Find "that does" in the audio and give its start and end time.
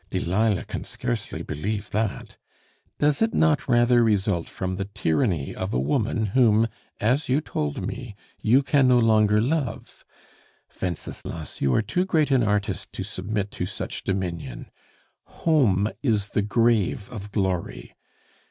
1.91-3.21